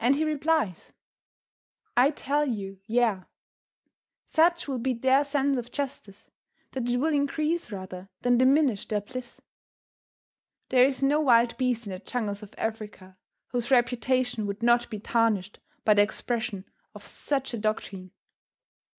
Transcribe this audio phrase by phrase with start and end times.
[0.00, 0.94] And he replies:
[1.94, 3.24] "I tell you, yea.
[4.24, 6.30] Such will be their sense of justice,
[6.70, 9.42] that it will increase rather than diminish their bliss."
[10.70, 13.18] There is no wild beast in the jungles of Africa
[13.48, 16.64] whose reputation would not be tarnished by the expression
[16.94, 18.12] of such a doctrine.